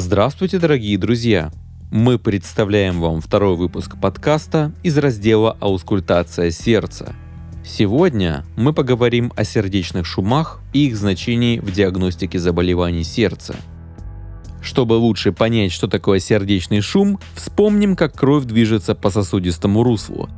[0.00, 1.50] Здравствуйте, дорогие друзья!
[1.90, 7.16] Мы представляем вам второй выпуск подкаста из раздела «Аускультация сердца».
[7.64, 13.56] Сегодня мы поговорим о сердечных шумах и их значении в диагностике заболеваний сердца.
[14.62, 20.28] Чтобы лучше понять, что такое сердечный шум, вспомним, как кровь движется по сосудистому руслу.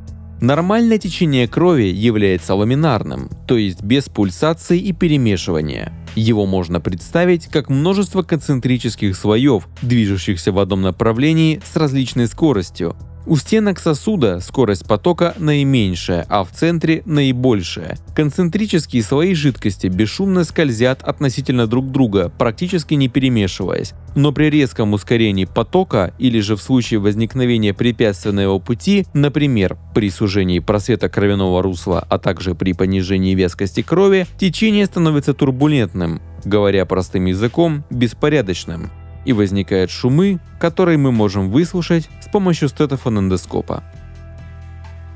[0.41, 7.69] Нормальное течение крови является ламинарным, то есть без пульсации и перемешивания– его можно представить как
[7.69, 12.95] множество концентрических слоев, движущихся в одном направлении с различной скоростью.
[13.27, 17.97] У стенок сосуда скорость потока наименьшая, а в центре наибольшая.
[18.15, 23.93] Концентрические слои жидкости бесшумно скользят относительно друг друга, практически не перемешиваясь.
[24.15, 29.77] Но при резком ускорении потока или же в случае возникновения препятствия на его пути, например,
[29.93, 36.85] при сужении просвета кровяного русла, а также при понижении вескости крови, течение становится турбулентным, говоря
[36.85, 38.89] простым языком, беспорядочным
[39.25, 43.83] и возникают шумы, которые мы можем выслушать с помощью стетофонендоскопа.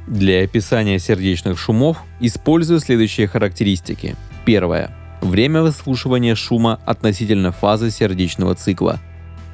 [0.07, 4.15] Для описания сердечных шумов использую следующие характеристики.
[4.45, 4.95] Первое.
[5.21, 8.99] Время выслушивания шума относительно фазы сердечного цикла.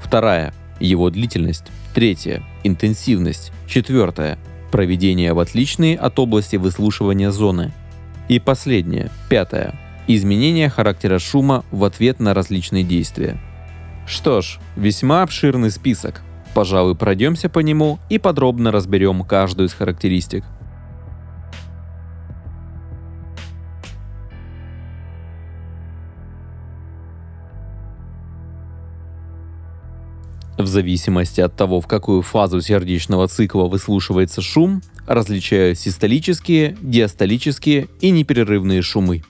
[0.02, 0.54] Вторая.
[0.82, 1.66] Его длительность.
[1.94, 2.44] Третье.
[2.64, 3.54] Интенсивность.
[3.68, 4.38] Четвертое.
[4.72, 7.72] Проведение в отличные от области выслушивания зоны.
[8.28, 9.10] И последнее.
[9.30, 9.80] Пятое.
[10.08, 13.40] Изменение характера шума в ответ на различные действия.
[14.06, 16.22] Что ж, весьма обширный список.
[16.54, 20.44] Пожалуй, пройдемся по нему и подробно разберем каждую из характеристик.
[30.58, 38.12] В зависимости от того, в какую фазу сердечного цикла выслушивается шум, различаю систолические, диастолические и
[38.12, 39.24] непрерывные шумы.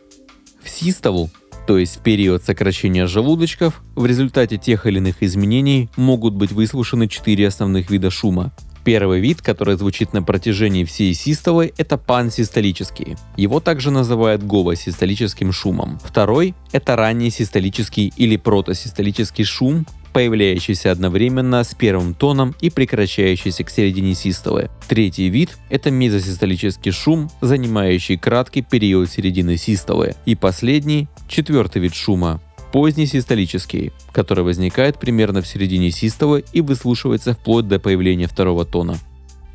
[0.62, 1.30] В систолу
[1.72, 7.08] то есть в период сокращения желудочков, в результате тех или иных изменений могут быть выслушаны
[7.08, 8.52] четыре основных вида шума.
[8.84, 13.16] Первый вид, который звучит на протяжении всей систолы, это пансистолический.
[13.38, 15.98] Его также называют говосистолическим шумом.
[16.04, 23.70] Второй– это ранний систолический или протосистолический шум, появляющийся одновременно с первым тоном и прекращающийся к
[23.70, 24.70] середине систолы.
[24.88, 30.16] Третий вид– это мезосистолический шум, занимающий краткий период середины систолы.
[30.26, 37.34] И последний– четвертый вид шума– поздний систолический, который возникает примерно в середине систолы и выслушивается
[37.34, 38.98] вплоть до появления второго тона.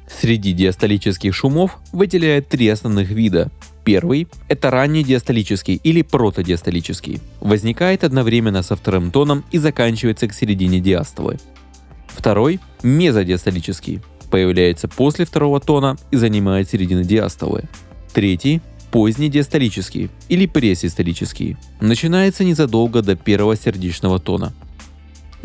[0.09, 3.51] Среди диастолических шумов выделяют три основных вида
[3.87, 7.21] Первый– это ранний диастолический или протодиастолический.
[7.39, 11.39] Возникает одновременно со вторым тоном и заканчивается к середине диастолы.
[12.09, 14.01] Второй– мезодиастолический.
[14.29, 17.63] Появляется после второго тона и занимает середину диастолы.
[18.13, 18.61] Третий–
[18.91, 21.57] поздний диастолический или пресистолический.
[21.81, 24.53] Начинается незадолго до первого сердечного тона.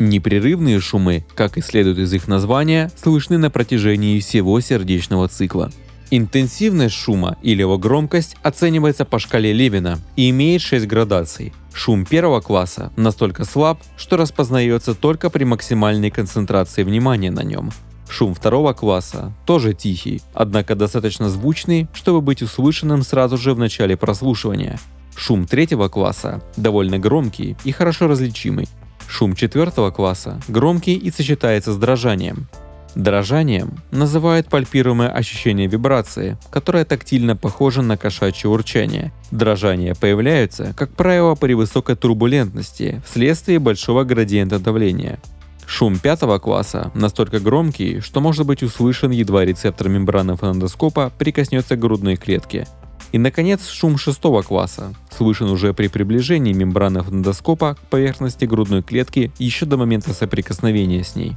[0.00, 5.70] Непрерывные шумы, как и следует из их названия, слышны на протяжении всего сердечного цикла–
[6.14, 11.54] Интенсивность шума или его громкость оценивается по шкале Левина и имеет 6 градаций.
[11.72, 17.70] Шум первого класса настолько слаб, что распознается только при максимальной концентрации внимания на нем.
[18.10, 23.96] Шум второго класса тоже тихий, однако достаточно звучный, чтобы быть услышанным сразу же в начале
[23.96, 24.78] прослушивания.
[25.16, 28.68] Шум третьего класса довольно громкий и хорошо различимый.
[29.08, 32.48] Шум четвертого класса громкий и сочетается с дрожанием.
[32.94, 39.12] Дрожанием называют пальпируемое ощущение вибрации, которое тактильно похоже на кошачье урчание.
[39.30, 45.18] Дрожания появляются, как правило, при высокой турбулентности вследствие большого градиента давления.
[45.66, 51.80] Шум пятого класса настолько громкий, что может быть услышан едва рецептор мембраны фонендоскопа прикоснется к
[51.80, 52.66] грудной клетке.
[53.12, 59.32] И, наконец, шум шестого класса слышен уже при приближении мембраны фонендоскопа к поверхности грудной клетки
[59.38, 61.36] еще до момента соприкосновения с ней.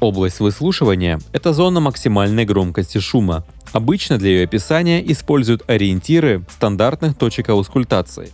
[0.00, 3.44] Область выслушивания– это зона максимальной громкости шума.
[3.72, 8.30] Обычно для ее описания используют ориентиры стандартных точек аускультации.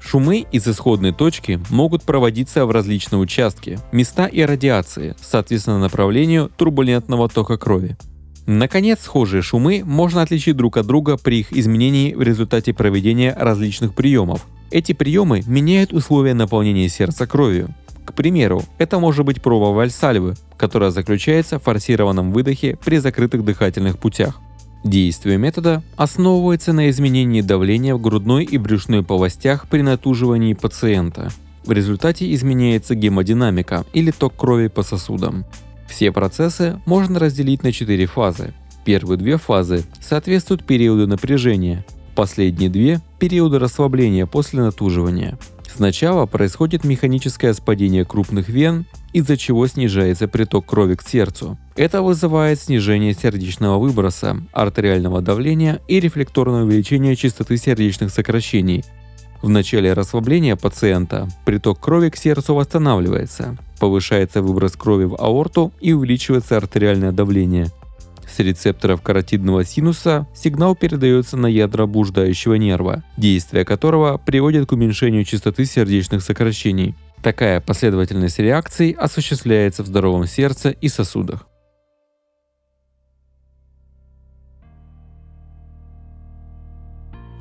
[0.00, 7.28] Шумы из исходной точки могут проводиться в различные участки, места и радиации, соответственно направлению турбулентного
[7.28, 7.96] тока крови.
[8.46, 13.94] Наконец, схожие шумы можно отличить друг от друга при их изменении в результате проведения различных
[13.94, 14.44] приемов.
[14.72, 17.72] Эти приемы меняют условия наполнения сердца кровью.
[18.10, 23.98] К примеру, это может быть проба вальсальвы, которая заключается в форсированном выдохе при закрытых дыхательных
[23.98, 24.40] путях.
[24.82, 31.30] Действие метода основывается на изменении давления в грудной и брюшной полостях при натуживании пациента.
[31.64, 35.44] В результате изменяется гемодинамика или ток крови по сосудам.
[35.88, 38.54] Все процессы можно разделить на четыре фазы.
[38.84, 41.84] Первые две фазы соответствуют периоду напряжения,
[42.16, 45.38] последние две– периоды расслабления после натуживания.
[45.74, 51.58] Сначала происходит механическое спадение крупных вен, из-за чего снижается приток крови к сердцу.
[51.76, 58.84] Это вызывает снижение сердечного выброса, артериального давления и рефлекторное увеличение частоты сердечных сокращений.
[59.42, 65.92] В начале расслабления пациента приток крови к сердцу восстанавливается, повышается выброс крови в аорту и
[65.92, 67.68] увеличивается артериальное давление.
[68.30, 75.24] С рецепторов каротидного синуса сигнал передается на ядра блуждающего нерва, действие которого приводит к уменьшению
[75.24, 76.94] частоты сердечных сокращений.
[77.22, 81.46] Такая последовательность реакций осуществляется в здоровом сердце и сосудах.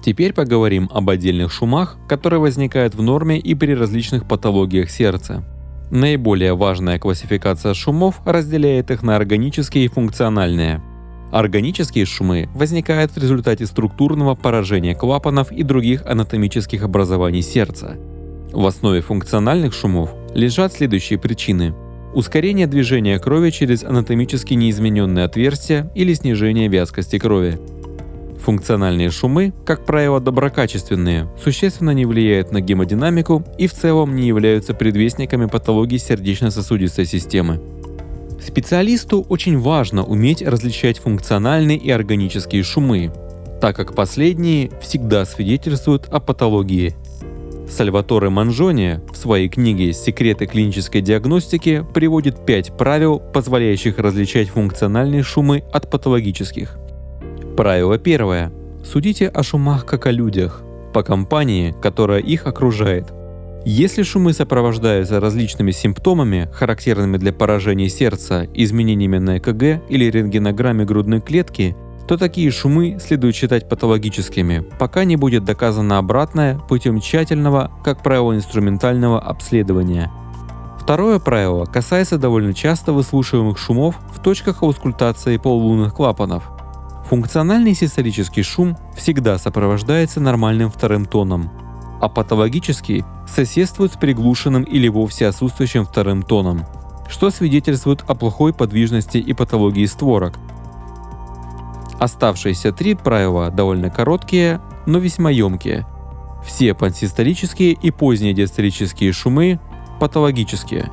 [0.04, 5.44] Теперь поговорим об отдельных шумах, которые возникают в норме и при различных патологиях сердца.
[5.92, 10.82] Наиболее важная классификация шумов разделяет их на органические и функциональные.
[11.32, 17.98] Органические шумы возникают в результате структурного поражения клапанов и других анатомических образований сердца.
[18.52, 21.74] В основе функциональных шумов лежат следующие причины.
[22.14, 27.60] Ускорение движения крови через анатомически неизмененные отверстия или снижение вязкости крови.
[28.44, 34.74] Функциональные шумы, как правило доброкачественные, существенно не влияют на гемодинамику и в целом не являются
[34.74, 37.60] предвестниками патологии сердечно-сосудистой системы.
[38.42, 43.12] Специалисту очень важно уметь различать функциональные и органические шумы,
[43.60, 46.96] так как последние всегда свидетельствуют о патологии.
[47.70, 55.64] Сальваторе Манжони в своей книге «Секреты клинической диагностики» приводит пять правил, позволяющих различать функциональные шумы
[55.72, 56.78] от патологических–
[57.60, 58.54] Правило первое.
[58.86, 60.64] Судите о шумах как о людях,
[60.94, 63.12] по компании, которая их окружает.
[63.66, 71.20] Если шумы сопровождаются различными симптомами, характерными для поражения сердца, изменениями на ЭКГ или рентгенограмме грудной
[71.20, 71.76] клетки,
[72.08, 78.34] то такие шумы следует считать патологическими, пока не будет доказано обратное путем тщательного, как правило,
[78.34, 80.10] инструментального обследования.
[80.80, 86.50] Второе правило касается довольно часто выслушиваемых шумов в точках аускультации полулунных клапанов–
[87.10, 91.50] Функциональный систолический шум всегда сопровождается нормальным вторым тоном,
[92.00, 96.68] а патологический соседствует с приглушенным или вовсе отсутствующим вторым тоном,
[97.10, 100.36] что свидетельствует о плохой подвижности и патологии створок.
[102.00, 105.88] Оставшиеся три правила довольно короткие, но весьма емкие.
[106.46, 109.60] Все пансистолические и поздние диастолические шумы
[110.00, 110.92] патологические.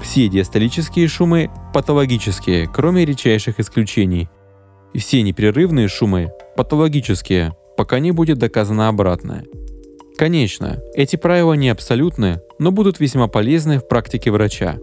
[0.00, 4.28] Все диастолические шумы патологические, кроме редчайших исключений–
[4.98, 9.44] все непрерывные шумы патологические, пока не будет доказано обратное.
[10.16, 14.76] Конечно, эти правила не абсолютны, но будут весьма полезны в практике врача.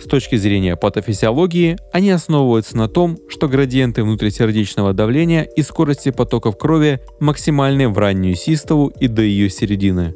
[0.00, 6.56] С точки зрения патофизиологии, они основываются на том, что градиенты внутрисердечного давления и скорости потоков
[6.56, 10.14] крови максимальны в раннюю систолу и до ее середины.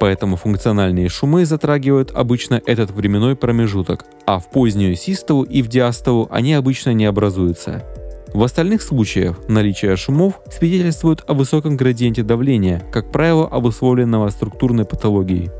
[0.00, 6.26] Поэтому функциональные шумы затрагивают обычно этот временной промежуток, а в позднюю систолу и в диастолу
[6.32, 7.84] они обычно не образуются.
[8.32, 15.50] В остальных случаях наличие шумов свидетельствует о высоком градиенте давления, как правило, обусловленного структурной патологией.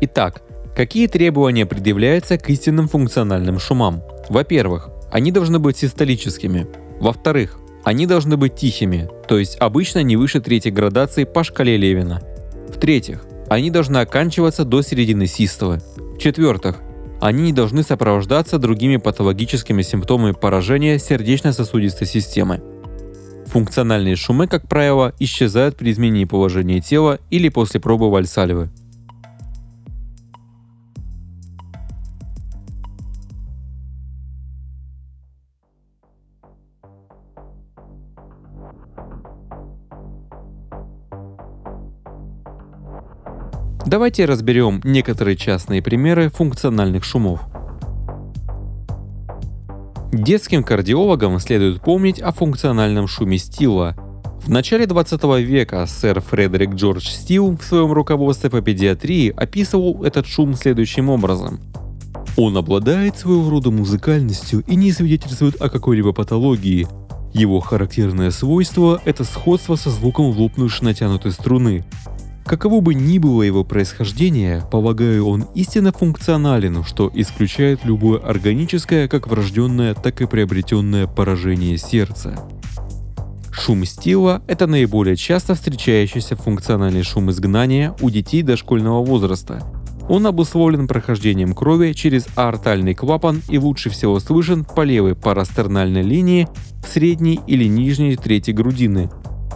[0.00, 0.42] Итак,
[0.74, 4.02] какие требования предъявляются к истинным функциональным шумам?
[4.30, 6.66] Во-первых, они должны быть систолическими.
[6.98, 12.22] Во-вторых, они должны быть тихими, то есть обычно не выше третьей градации по шкале Левина.
[12.68, 15.82] В-третьих, они должны оканчиваться до середины систолы.
[16.16, 16.80] В-четвертых,
[17.24, 22.62] они не должны сопровождаться другими патологическими симптомами поражения сердечно-сосудистой системы.
[23.46, 28.68] Функциональные шумы, как правило, исчезают при изменении положения тела или после пробы вальсальвы.
[43.94, 47.42] Давайте разберем некоторые частные примеры функциональных шумов.
[50.12, 53.94] Детским кардиологам следует помнить о функциональном шуме Стила.
[54.42, 60.26] В начале 20 века сэр Фредерик Джордж Стил в своем руководстве по педиатрии описывал этот
[60.26, 61.60] шум следующим образом.
[62.36, 66.88] Он обладает своего рода музыкальностью и не свидетельствует о какой-либо патологии.
[67.32, 71.84] Его характерное свойство– это сходство со звуком лопнувшей натянутой струны.
[72.44, 79.28] Каково бы ни было его происхождение, полагаю, он истинно функционален, что исключает любое органическое, как
[79.28, 82.38] врожденное, так и приобретенное поражение сердца.
[83.50, 89.62] Шум стила– это наиболее часто встречающийся функциональный шум изгнания у детей дошкольного возраста.
[90.08, 96.46] Он обусловлен прохождением крови через аортальный клапан и лучше всего слышен по левой парастернальной линии
[96.84, 99.08] в средней или нижней трети грудины,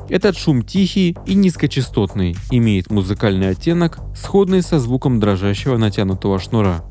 [0.08, 6.82] Этот шум тихий и низкочастотный, имеет музыкальный оттенок, сходный со звуком дрожащего натянутого шнура.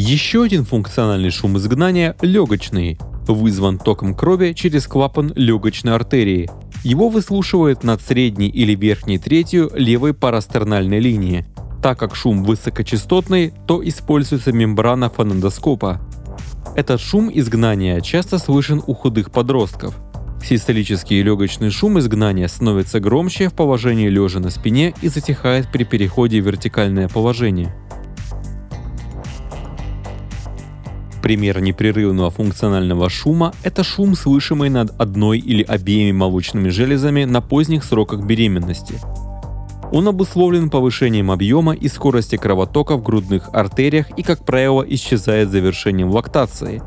[0.00, 6.48] Еще один функциональный шум изгнания– легочный, вызван током крови через клапан легочной артерии.
[6.84, 11.46] Его выслушивают над средней или верхней третью левой парастернальной линии.
[11.82, 16.00] Так как шум высокочастотный, то используется мембрана фонендоскопа.
[16.76, 19.96] Этот шум изгнания часто слышен у худых подростков.
[20.40, 26.40] Систолический легочный шум изгнания становится громче в положении лежа на спине и затихает при переходе
[26.40, 27.74] в вертикальное положение.
[31.28, 37.84] Пример непрерывного функционального шума– это шум, слышимый над одной или обеими молочными железами на поздних
[37.84, 38.94] сроках беременности.
[39.92, 46.08] Он обусловлен повышением объема и скорости кровотока в грудных артериях и, как правило, исчезает завершением
[46.08, 46.80] лактации.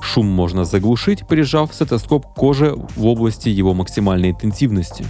[0.00, 5.04] Шум можно заглушить, прижав стетоскоп к коже в области его максимальной интенсивности.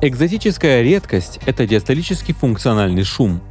[0.00, 3.42] Экзотическая редкость– это диастолический функциональный шум–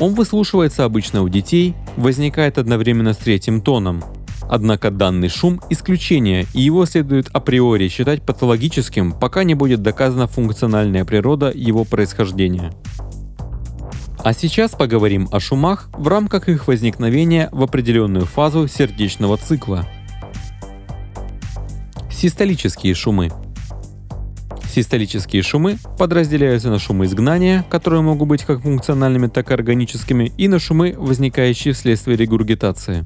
[0.00, 4.02] он выслушивается обычно у детей, возникает одновременно с третьим тоном.
[4.48, 11.04] Однако данный шум– исключение, и его следует априори считать патологическим, пока не будет доказана функциональная
[11.04, 12.72] природа его происхождения.
[14.24, 19.86] А сейчас поговорим о шумах в рамках их возникновения в определенную фазу сердечного цикла.
[22.10, 23.30] Систолические шумы–
[24.70, 30.46] Систолические шумы подразделяются на шумы изгнания, которые могут быть как функциональными, так и органическими, и
[30.46, 33.04] на шумы, возникающие вследствие регургитации.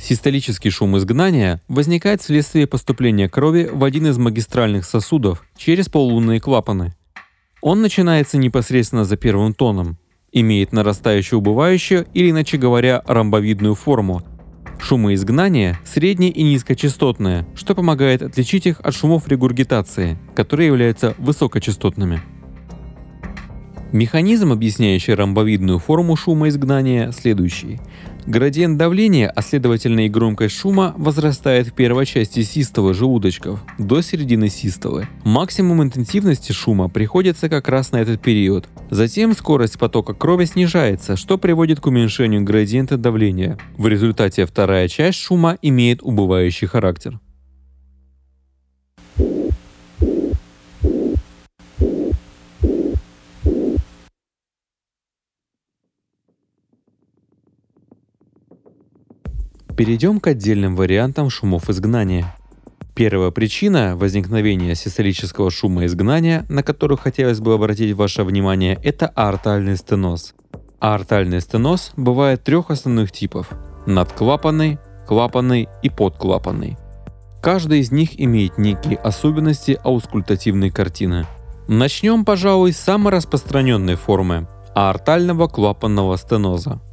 [0.00, 6.94] Систолический шум изгнания возникает вследствие поступления крови в один из магистральных сосудов через полулунные клапаны.
[7.60, 9.98] Он начинается непосредственно за первым тоном,
[10.32, 14.22] имеет нарастающую убывающую или, иначе говоря, ромбовидную форму,
[14.80, 22.22] Шумы изгнания средне- и низкочастотные, что помогает отличить их от шумов регургитации, которые являются высокочастотными.
[23.92, 27.80] Механизм, объясняющий ромбовидную форму шума изгнания, следующий.
[28.26, 34.50] Градиент давления, а следовательно и громкость шума, возрастает в первой части систолы желудочков до середины
[34.50, 35.08] систолы.
[35.24, 38.68] Максимум интенсивности шума приходится как раз на этот период.
[38.90, 43.56] Затем скорость потока крови снижается, что приводит к уменьшению градиента давления.
[43.78, 47.18] В результате вторая часть шума имеет убывающий характер.
[59.78, 62.34] Перейдем к отдельным вариантам шумов изгнания.
[62.96, 69.76] Первая причина возникновения систолического шума изгнания, на которую хотелось бы обратить ваше внимание, это аортальный
[69.76, 70.34] стеноз.
[70.80, 73.50] Аортальный стеноз бывает трех основных типов–
[73.86, 76.76] надклапанный, клапанный и подклапанный.
[77.40, 81.24] Каждый из них имеет некие особенности аускультативной картины.
[81.68, 86.80] Начнем, пожалуй, с самой распространенной формы– аортального клапанного стеноза–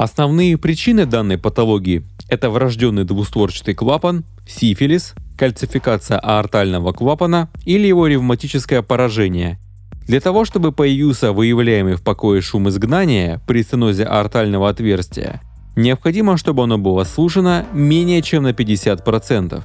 [0.00, 8.80] Основные причины данной патологии– это врожденный двустворчатый клапан, сифилис, кальцификация аортального клапана или его ревматическое
[8.80, 9.58] поражение.
[10.06, 15.42] Для того, чтобы появился выявляемый в покое шум изгнания при стенозе аортального отверстия,
[15.76, 19.62] необходимо, чтобы оно было сужено менее чем на 50%.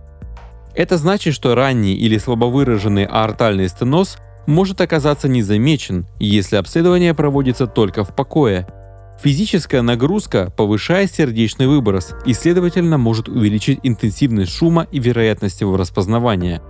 [0.76, 8.04] Это значит, что ранний или слабовыраженный аортальный стеноз может оказаться незамечен, если обследование проводится только
[8.04, 8.68] в покое–
[9.22, 16.62] Физическая нагрузка повышает сердечный выброс и, следовательно, может увеличить интенсивность шума и вероятность его распознавания.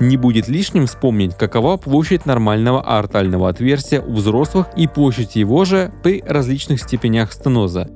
[0.00, 5.92] Не будет лишним вспомнить, какова площадь нормального аортального отверстия у взрослых и площадь его же
[6.04, 7.88] при различных степенях стеноза.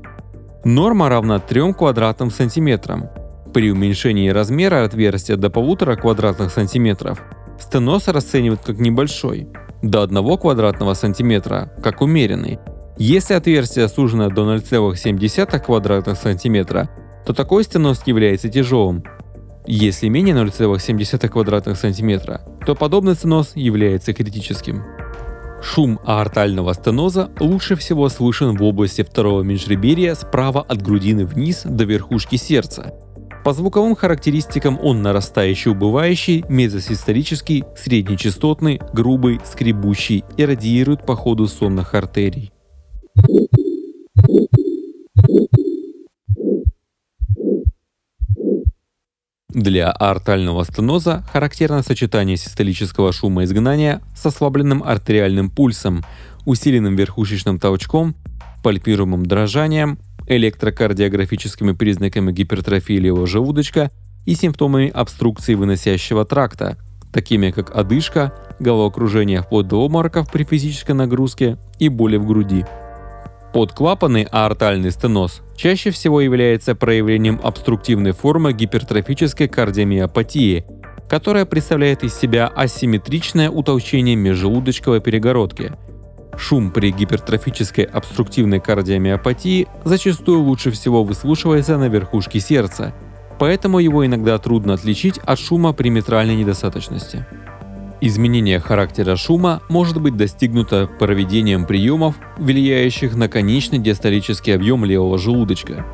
[0.65, 3.09] Норма равна 3 квадратным сантиметрам.
[3.55, 7.23] При уменьшении размера отверстия до 1,5 квадратных сантиметров
[7.61, 9.47] стеноз расценивают как небольшой,
[9.83, 12.59] до 1 квадратного сантиметра как умеренный–
[12.99, 16.91] если отверстие сужено до 0,7 квадратных сантиметра,
[17.27, 19.05] то такой стеноз является тяжелым.
[19.67, 24.83] Если менее 0,7 квадратных сантиметра, то подобный стеноз является критическим.
[25.63, 31.85] Шум аортального стеноза лучше всего слышен в области второго межреберья справа от грудины вниз до
[31.85, 32.93] верхушки сердца.
[33.45, 41.95] По звуковым характеристикам он нарастающий, убывающий, мезосистолический, среднечастотный, грубый, скребущий и радиирует по ходу сонных
[41.95, 42.53] артерий.
[49.55, 56.03] Для аортального стеноза характерно сочетание систолического шума изгнания с ослабленным артериальным пульсом,
[56.47, 58.15] усиленным верхушечным толчком,
[58.63, 63.91] пальпируемым дрожанием, электрокардиографическими признаками гипертрофии левого желудочка
[64.25, 66.79] и симптомами обструкции выносящего тракта,
[67.13, 72.65] такими как одышка, головокружение вплоть до обмороков при физической нагрузке и боли в груди.
[73.53, 80.65] Подклапанный аортальный стеноз чаще всего является проявлением обструктивной формы гипертрофической кардиомиопатии,
[81.09, 85.73] которая представляет из себя асимметричное утолщение межжелудочковой перегородки.
[86.39, 92.95] Шум при гипертрофической обструктивной кардиомиопатии зачастую лучше всего выслушивается на верхушке сердца,
[93.39, 97.27] поэтому его иногда трудно отличить от шума при митральной недостаточности.
[98.05, 105.87] Изменение характера шума может быть достигнуто проведением приемов, влияющих на конечный диастолический объем левого желудочка.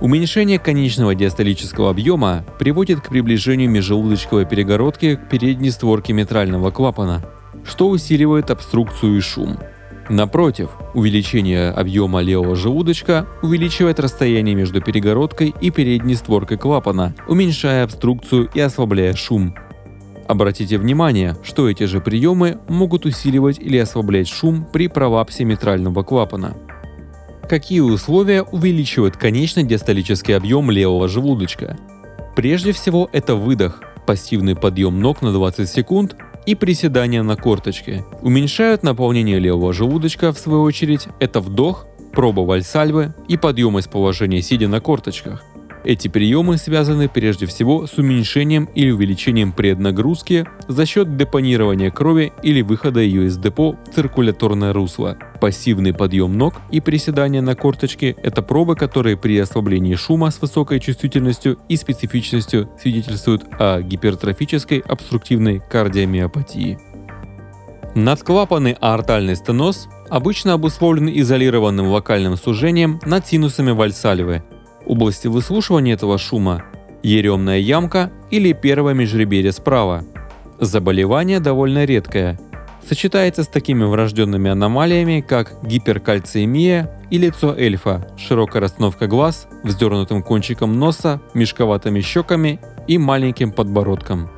[0.00, 7.22] Уменьшение конечного диастолического объема приводит к приближению межжелудочковой перегородки к передней створке митрального клапана,
[7.66, 9.58] что усиливает обструкцию и шум.
[10.08, 18.48] Напротив, увеличение объема левого желудочка увеличивает расстояние между перегородкой и передней створкой клапана, уменьшая обструкцию
[18.54, 19.54] и ослабляя шум.
[20.30, 26.56] Обратите внимание, что эти же приемы могут усиливать или ослаблять шум при пролапсе митрального клапана.
[27.48, 31.76] Какие условия увеличивают конечный диастолический объем левого желудочка?
[32.36, 36.14] Прежде всего это выдох, пассивный подъем ног на 20 секунд
[36.46, 38.04] и приседания на корточке.
[38.22, 44.42] Уменьшают наполнение левого желудочка, в свою очередь, это вдох, проба вальсальвы и подъем из положения
[44.42, 45.42] сидя на корточках.
[45.82, 52.60] Эти приемы связаны прежде всего с уменьшением или увеличением преднагрузки за счет депонирования крови или
[52.60, 55.16] выхода ее из депо в циркуляторное русло.
[55.40, 60.80] Пассивный подъем ног и приседания на корточке– это пробы, которые при ослаблении шума с высокой
[60.80, 66.78] чувствительностью и специфичностью свидетельствуют о гипертрофической обструктивной кардиомиопатии.
[67.94, 74.42] Надклапанный аортальный стеноз обычно обусловлен изолированным локальным сужением над синусами вальсальвы–
[74.90, 76.64] области выслушивания этого шума–
[77.02, 80.04] еремная ямка или первое межреберье справа.
[80.58, 82.38] Заболевание довольно редкое.
[82.86, 90.78] Сочетается с такими врожденными аномалиями, как гиперкальциемия и лицо эльфа, широкая расстановка глаз, вздернутым кончиком
[90.78, 94.28] носа, мешковатыми щеками и маленьким подбородком.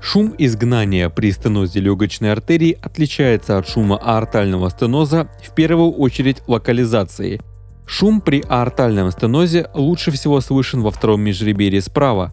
[0.00, 7.40] Шум изгнания при стенозе легочной артерии отличается от шума аортального стеноза в первую очередь локализацией–
[7.86, 12.32] Шум при аортальном стенозе лучше всего слышен во втором межреберье справа,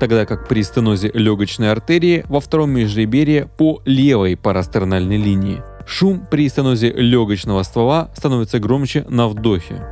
[0.00, 5.62] тогда как при стенозе легочной артерии во втором межреберье по левой парастернальной линии.
[5.86, 9.82] Шум при стенозе легочного ствола становится громче на вдохе.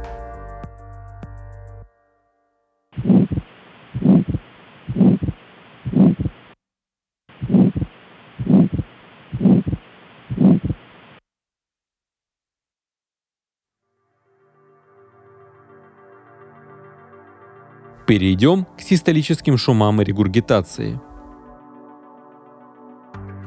[18.13, 21.01] Перейдем к систолическим шумам и регургитации.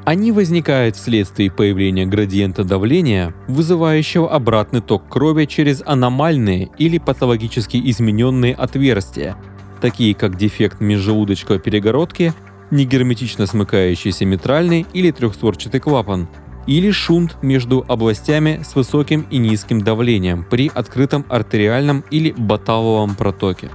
[0.04, 8.56] Они возникают вследствие появления градиента давления, вызывающего обратный ток крови через аномальные или патологически измененные
[8.56, 9.36] отверстия,
[9.80, 12.32] такие как дефект межжелудочковой перегородки,
[12.72, 16.26] негерметично смыкающийся митральный или трехстворчатый клапан,
[16.66, 23.70] или шунт между областями с высоким и низким давлением при открытом артериальном или баталовом протоке.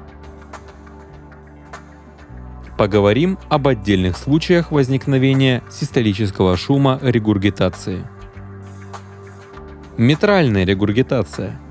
[2.81, 8.07] Поговорим об отдельных случаях возникновения систолического шума регургитации.
[9.99, 11.61] Метральная регургитация.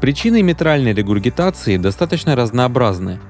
[0.00, 3.20] Причины метральной регургитации достаточно разнообразны.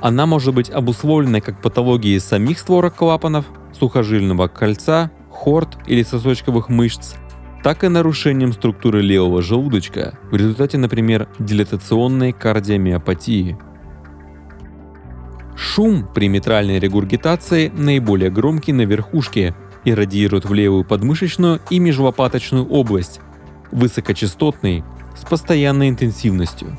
[0.00, 7.14] Она может быть обусловлена как патологией самих створок клапанов, сухожильного кольца, хорд или сосочковых мышц,
[7.62, 13.56] так и нарушением структуры левого желудочка в результате, например, дилатационной кардиомиопатии–
[15.56, 22.66] Шум при митральной регургитации наиболее громкий на верхушке и радиирует в левую подмышечную и межлопаточную
[22.66, 23.20] область,
[23.70, 24.84] высокочастотный,
[25.16, 26.76] с постоянной интенсивностью.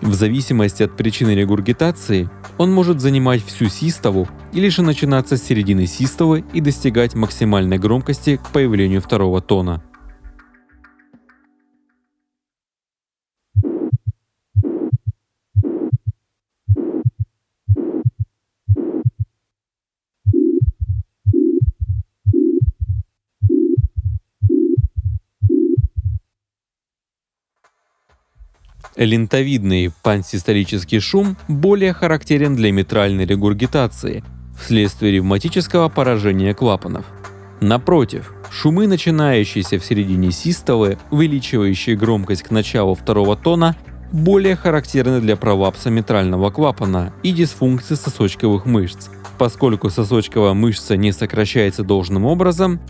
[0.00, 2.28] В зависимости от причины регургитации
[2.58, 8.36] он может занимать всю систолу или же начинаться с середины систолы и достигать максимальной громкости
[8.36, 9.82] к появлению второго тона.
[29.04, 34.22] Лентовидный пансистолический шум более характерен для митральной регургитации
[34.56, 37.04] вследствие ревматического поражения клапанов.
[37.60, 43.76] Напротив, шумы, начинающиеся в середине систолы, увеличивающие громкость к началу второго тона,
[44.12, 49.08] более характерны для пролапса митрального клапана и дисфункции сосочковых мышц.
[49.36, 52.80] Поскольку сосочковая мышца не сокращается должным образом,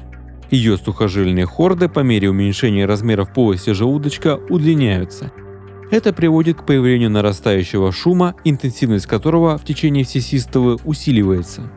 [0.51, 5.33] ее сухожильные хорды по мере уменьшения размеров полости желудочка удлиняются–
[5.93, 10.23] это приводит к появлению нарастающего шума, интенсивность которого в течение всей
[10.85, 11.71] усиливается.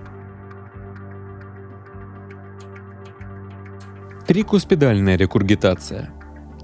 [4.25, 6.12] Трикуспидальная рекургитация.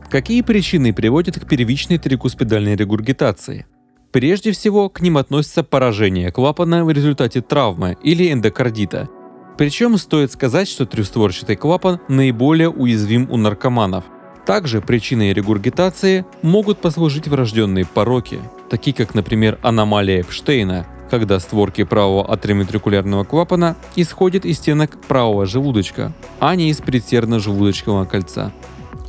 [0.10, 3.66] Какие причины приводят к первичной трикуспидальной регургитации?
[4.14, 9.10] Прежде всего, к ним относится поражение клапана в результате травмы или эндокардита.
[9.58, 14.06] Причем стоит сказать, что трехстворчатый клапан наиболее уязвим у наркоманов–
[14.46, 22.32] также причиной регургитации могут послужить врожденные пороки, такие как, например, аномалия Эпштейна, когда створки правого
[22.34, 28.52] атриоventriculaрного клапана исходят из стенок правого желудочка, а не из предсердно-желудочкового кольца.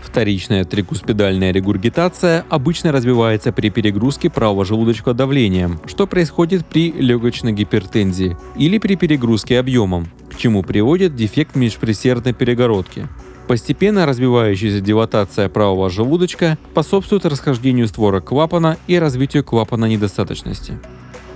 [0.02, 8.36] Вторичная трикуспидальная регургитация обычно развивается при перегрузке правого желудочка давлением, что происходит при легочной гипертензии
[8.56, 13.08] или при перегрузке объемом, к чему приводит дефект межпредсердной перегородки.
[13.48, 20.78] Постепенно развивающаяся дилатация правого желудочка способствует расхождению створок клапана и развитию клапана недостаточности.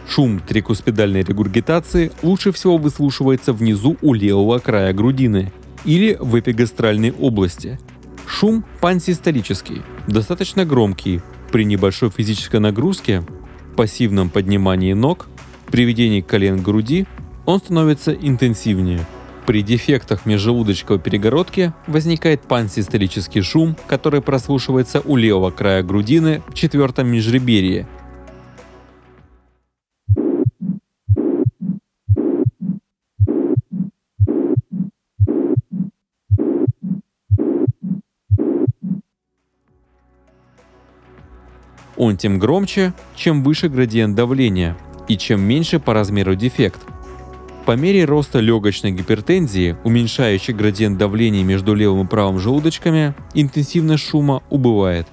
[0.09, 5.53] Шум трикуспидальной регургитации лучше всего выслушивается внизу у левого края грудины
[5.85, 7.79] или в эпигастральной области.
[8.27, 13.25] Шум пансистолический, достаточно громкий, при небольшой физической нагрузке,
[13.77, 15.27] пассивном поднимании ног,
[15.71, 17.07] приведении колен к груди
[17.47, 19.05] он становится интенсивнее–
[19.47, 27.07] при дефектах межжелудочковой перегородки возникает пансистерический шум, который прослушивается у левого края грудины в четвертом
[27.09, 27.87] межреберье.
[41.97, 44.77] Он тем громче, чем выше градиент давления
[45.09, 46.81] и чем меньше по размеру дефект–
[47.67, 54.45] по мере роста легочной гипертензии, уменьшающей градиент давления между левым и правым желудочками, интенсивность шума
[54.51, 55.09] убывает.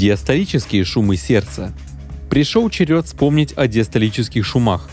[0.00, 1.74] Диастолические шумы сердца.
[2.30, 4.88] Пришел черед вспомнить о диастолических шумах.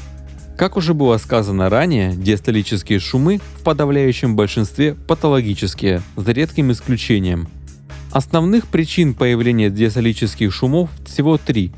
[0.58, 7.48] Как уже было сказано ранее, диастолические шумы в подавляющем большинстве патологические, за редким исключением.
[8.12, 11.72] Основных причин появления диастолических шумов всего три.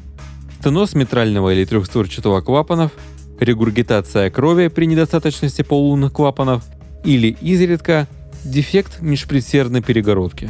[0.60, 2.94] Стеноз митрального или трехстворчатого клапанов,
[3.40, 6.64] регургитация крови при недостаточности полулунных клапанов
[7.04, 8.08] или изредка
[8.44, 10.50] дефект межпредсердной перегородки.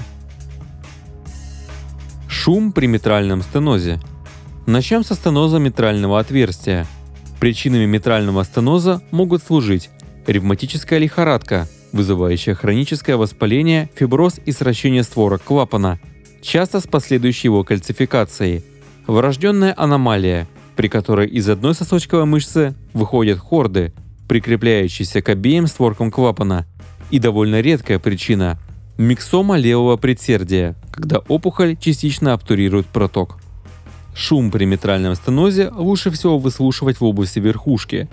[2.50, 4.00] Шум при митральном стенозе.
[4.66, 6.88] Начнем со стеноза митрального отверстия.
[7.40, 9.92] Причинами митрального стеноза могут служить
[10.26, 16.00] ревматическая лихорадка, вызывающая хроническое воспаление, фиброз и сращение створок клапана,
[16.42, 18.64] часто с последующей его кальцификацией,
[19.06, 23.94] врожденная аномалия, при которой из одной сосочковой мышцы выходят хорды,
[24.28, 26.66] прикрепляющиеся к обеим створкам клапана,
[27.12, 28.58] и довольно редкая причина
[29.00, 33.38] Миксома левого предсердия, когда опухоль частично обтурирует проток.
[34.14, 38.10] Шум при митральном стенозе лучше всего выслушивать в области верхушки.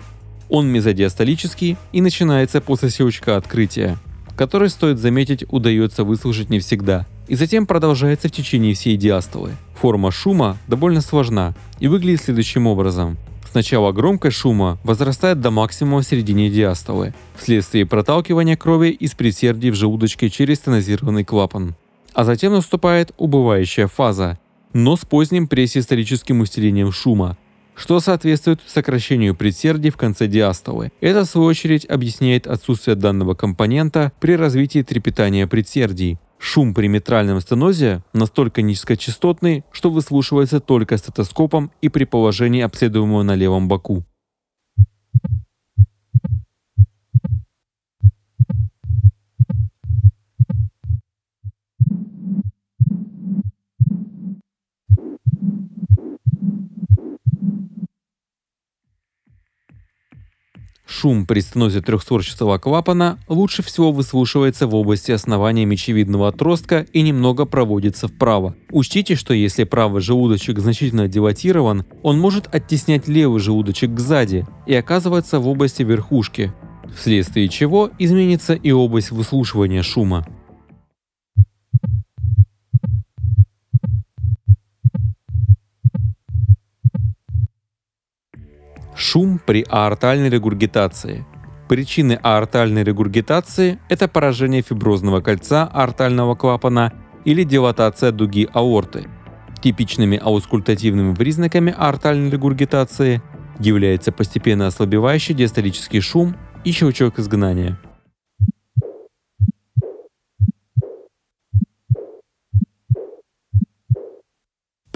[0.49, 3.99] Он мезодиастолический и начинается после щелчка открытия,
[4.37, 9.57] который, стоит заметить, удается выслушать не всегда, и затем продолжается в течение всей диастолы.
[9.75, 13.17] Форма шума довольно сложна и выглядит следующим образом.
[13.57, 19.75] Сначала громкость шума возрастает до максимума в середине диастолы, вследствие проталкивания крови из предсердий в
[19.75, 21.75] желудочке через стенозированный клапан.
[22.13, 24.39] А затем наступает убывающая фаза,
[24.75, 27.39] но с поздним пресисторическим усилением шума,
[27.75, 30.93] что соответствует сокращению предсердий в конце диастолы.
[31.01, 36.19] Это, в свою очередь, объясняет отсутствие данного компонента при развитии трепетания предсердий.
[36.39, 43.35] Шум при митральном стенозе настолько низкочастотный, что выслушивается только стетоскопом и при положении обследуемого на
[43.35, 44.05] левом боку.
[60.99, 67.45] Шум при стенозе трехстворчатого клапана лучше всего выслушивается в области основания мечевидного отростка и немного
[67.45, 68.55] проводится вправо.
[68.71, 75.39] Учтите, что если правый желудочек значительно дилатирован, он может оттеснять левый желудочек сзади и оказывается
[75.39, 76.55] в области верхушки,
[76.97, 80.27] вследствие чего изменится и область выслушивания шума.
[88.97, 91.27] Шум при аортальной регургитации.
[91.69, 96.95] Причины аортальной регургитации– это поражение фиброзного кольца аортального клапана
[97.27, 99.07] или дилатация дуги аорты.
[99.61, 103.21] Типичными аускультативными признаками аортальной регургитации
[103.59, 107.79] является постепенно ослабевающий диастолический шум и щелчок изгнания.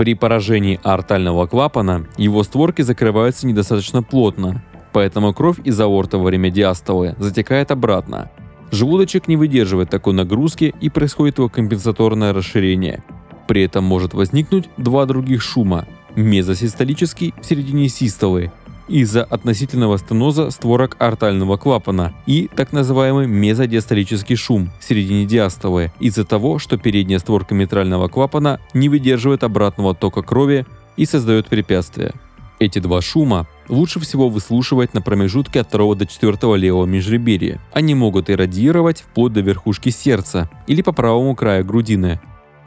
[0.00, 6.50] При поражении аортального клапана его створки закрываются недостаточно плотно, поэтому кровь из аорты во время
[6.50, 8.30] диастолы затекает обратно.
[8.70, 13.04] Желудочек не выдерживает такой нагрузки и происходит его компенсаторное расширение.
[13.46, 15.86] При этом может возникнуть два других шума–
[16.16, 18.50] мезосистолический в середине систолы
[18.90, 26.24] из-за относительного стеноза створок артального клапана и так называемый мезодиастолический шум в середине диастолы из-за
[26.24, 32.12] того, что передняя створка митрального клапана не выдерживает обратного тока крови и создает препятствия.
[32.58, 37.58] Эти два шума лучше всего выслушивать на промежутке от 2 до 4 левого межреберья.
[37.72, 42.20] Они могут иррадиировать вплоть до верхушки сердца или по правому краю грудины.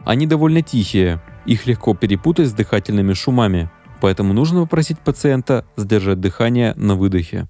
[0.04, 3.70] Они довольно тихие, их легко перепутать с дыхательными шумами
[4.04, 7.48] поэтому нужно попросить пациента сдержать дыхание на выдохе.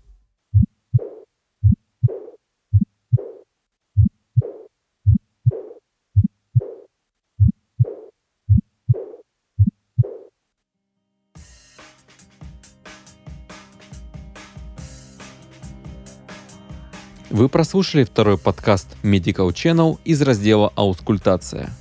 [17.32, 21.72] Вы прослушали второй подкаст Medical Channel из раздела «Аускультация».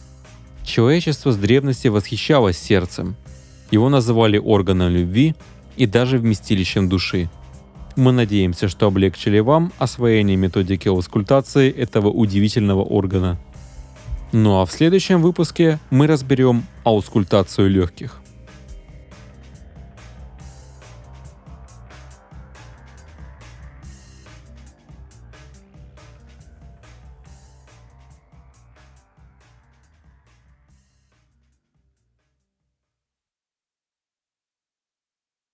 [0.65, 3.17] Человечество с древности восхищалось сердцем,
[3.73, 5.35] его называли органом любви
[5.77, 7.29] и даже вместилищем души.
[7.97, 13.39] Мы надеемся, что облегчили вам освоение методики аускультации этого удивительного органа.
[14.31, 18.22] Ну а в следующем выпуске мы разберем аускультацию легких.